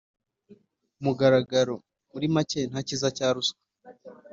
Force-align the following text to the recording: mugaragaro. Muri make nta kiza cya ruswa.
mugaragaro. 1.03 1.75
Muri 2.11 2.25
make 2.35 2.59
nta 2.69 2.79
kiza 2.87 3.07
cya 3.17 3.27
ruswa. 3.35 3.57